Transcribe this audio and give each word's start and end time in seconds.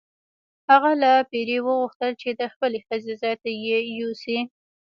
هغه 0.69 0.91
له 1.01 1.11
پیري 1.31 1.57
وغوښتل 1.61 2.11
چې 2.21 2.29
د 2.39 2.41
خپلې 2.53 2.79
ښځې 2.87 3.13
ځای 3.21 3.35
ته 3.41 3.49
یې 3.65 3.79
یوسي. 3.99 4.39